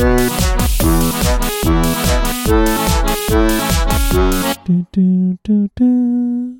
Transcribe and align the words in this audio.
Do, 0.00 0.06
do, 4.92 5.38
do, 5.44 5.68
do. 5.76 6.59